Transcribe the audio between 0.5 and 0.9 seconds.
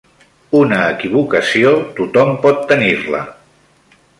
Una